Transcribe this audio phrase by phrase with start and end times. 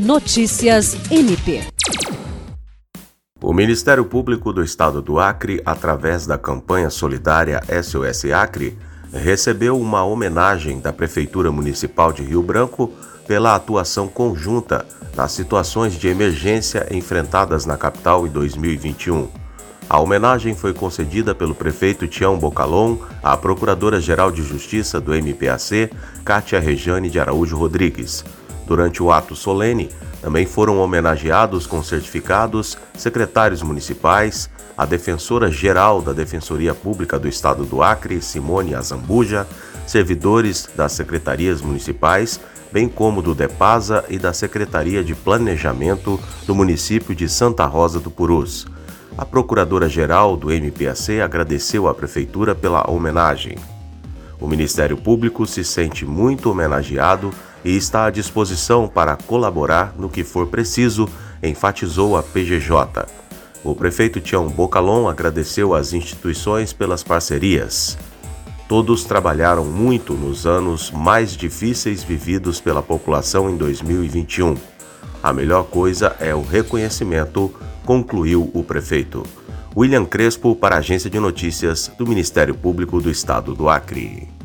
[0.00, 1.60] Notícias MP.
[3.38, 8.78] O Ministério Público do Estado do Acre, através da campanha solidária SOS Acre,
[9.12, 12.90] recebeu uma homenagem da Prefeitura Municipal de Rio Branco
[13.26, 19.28] pela atuação conjunta nas situações de emergência enfrentadas na capital em 2021.
[19.86, 25.90] A homenagem foi concedida pelo prefeito Tião Bocalon à Procuradora-Geral de Justiça do MPAC,
[26.24, 28.24] Kátia Rejane de Araújo Rodrigues.
[28.70, 29.88] Durante o ato solene,
[30.22, 37.82] também foram homenageados com certificados secretários municipais, a defensora-geral da Defensoria Pública do Estado do
[37.82, 39.44] Acre, Simone Azambuja,
[39.88, 42.38] servidores das secretarias municipais,
[42.70, 48.08] bem como do DEPASA e da Secretaria de Planejamento do município de Santa Rosa do
[48.08, 48.68] Purus.
[49.18, 53.58] A Procuradora-Geral do MPAC agradeceu à Prefeitura pela homenagem.
[54.40, 57.32] O Ministério Público se sente muito homenageado
[57.64, 61.08] e está à disposição para colaborar no que for preciso,
[61.42, 63.06] enfatizou a PGJ.
[63.62, 67.98] O prefeito Tião Bocalon agradeceu às instituições pelas parcerias.
[68.68, 74.56] Todos trabalharam muito nos anos mais difíceis vividos pela população em 2021.
[75.22, 77.52] A melhor coisa é o reconhecimento,
[77.84, 79.22] concluiu o prefeito.
[79.76, 84.39] William Crespo, para a Agência de Notícias do Ministério Público do Estado do Acre.